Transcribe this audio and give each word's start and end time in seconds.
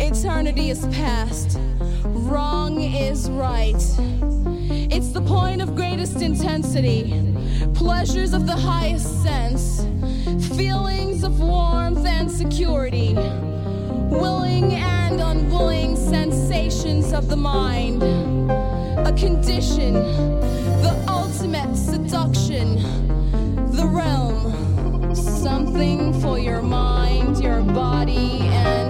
Eternity 0.00 0.70
is 0.70 0.86
past, 0.86 1.58
wrong 2.04 2.80
is 2.80 3.30
right. 3.30 3.74
It's 4.90 5.12
the 5.12 5.20
point 5.20 5.60
of 5.60 5.76
greatest 5.76 6.22
intensity, 6.22 7.12
pleasures 7.74 8.32
of 8.32 8.46
the 8.46 8.56
highest 8.56 9.22
sense, 9.22 9.86
feelings 10.56 11.22
of 11.22 11.38
warmth 11.40 12.06
and 12.06 12.30
security. 12.30 13.14
Willing 14.10 14.72
and 14.72 15.20
unwilling 15.20 15.94
sensations 15.96 17.12
of 17.12 17.28
the 17.28 17.36
mind, 17.36 18.02
a 18.02 19.12
condition, 19.16 19.92
the 19.92 21.04
ultimate 21.08 21.76
seduction, 21.76 22.76
the 23.70 23.86
realm, 23.86 25.14
something 25.14 26.18
for 26.20 26.38
your 26.38 26.62
mind, 26.62 27.38
your 27.42 27.62
body, 27.62 28.40
and 28.40 28.89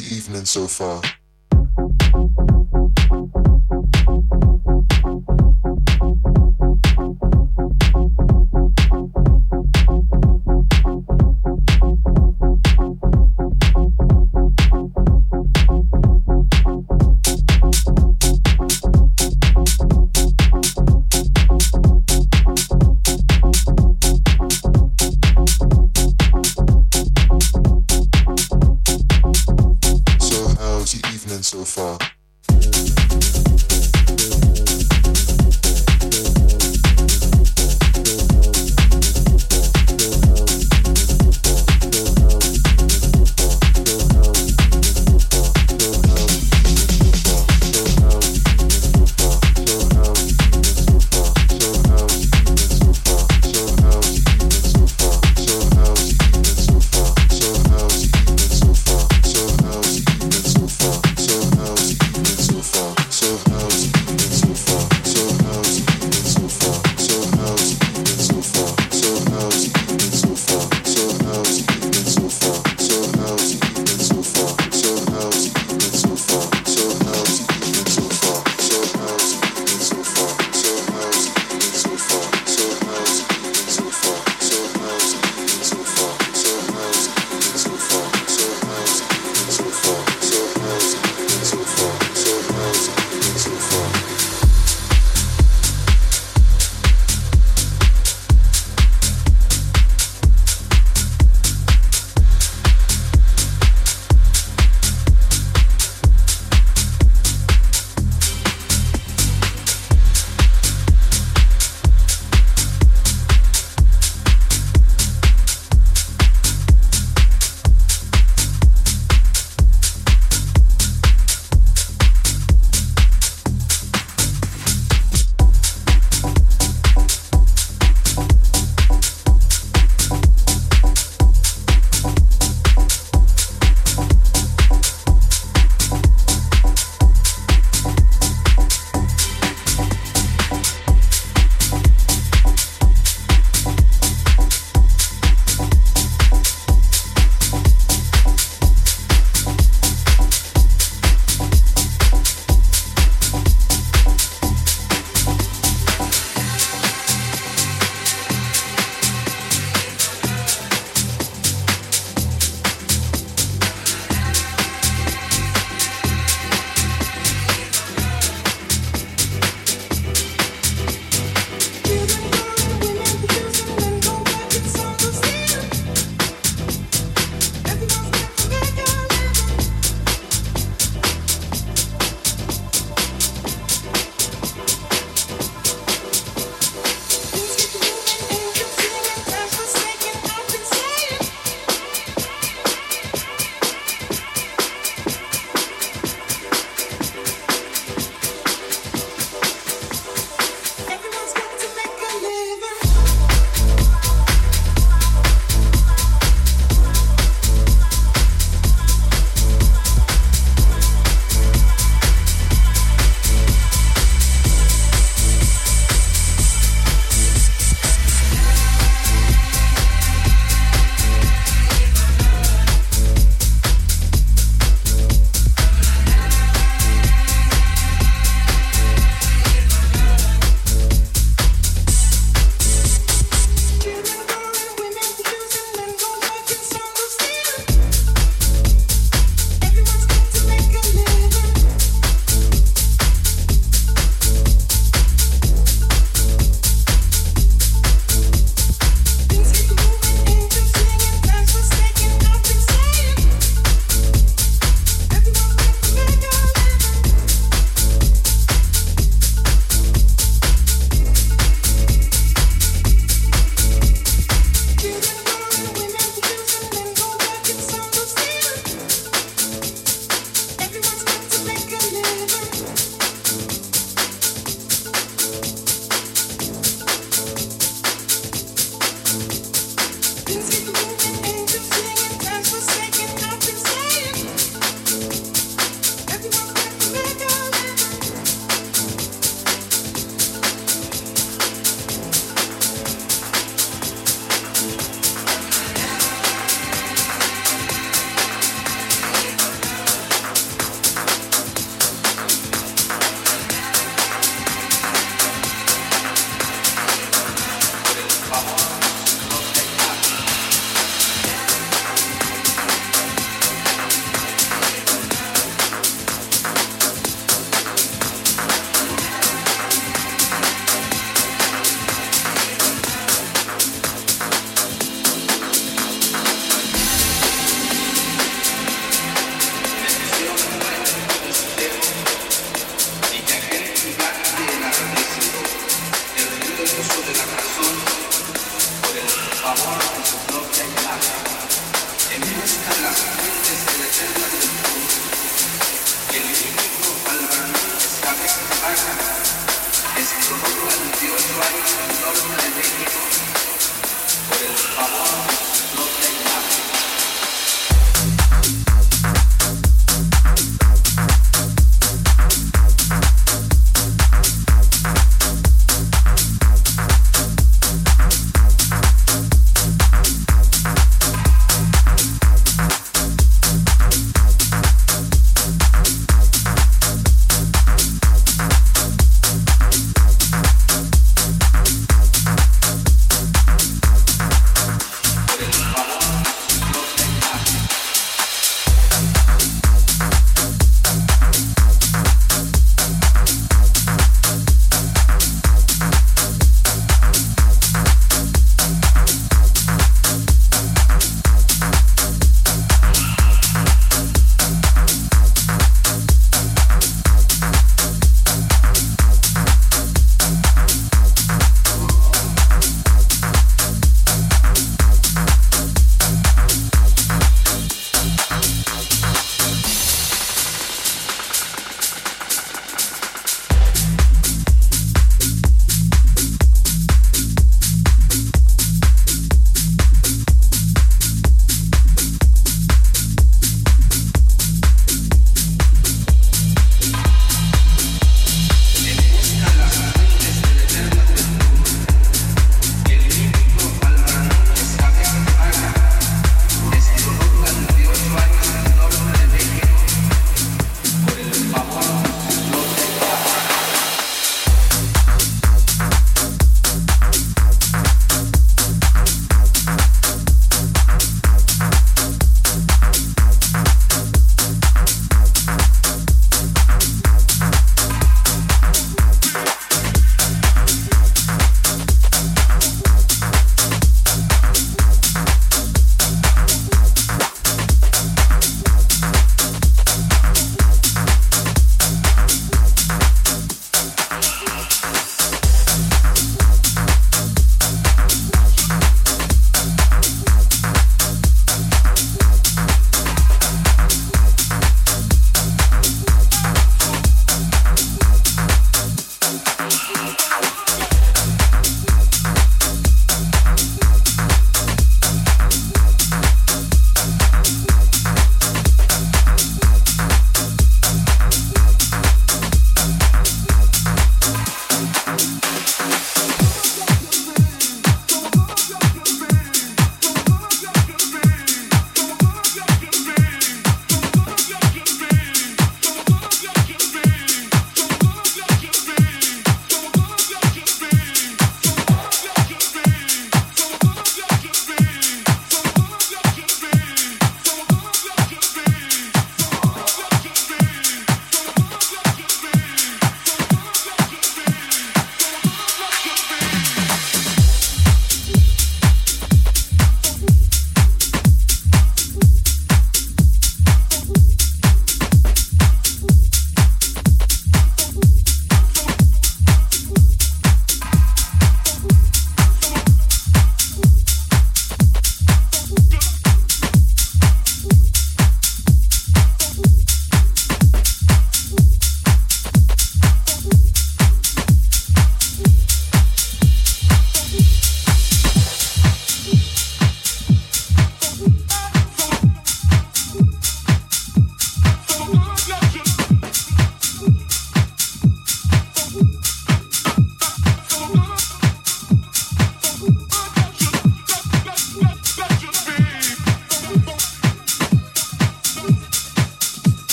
Evening 0.00 0.44
so 0.44 0.66
far? 0.66 1.02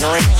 Don't 0.00 0.39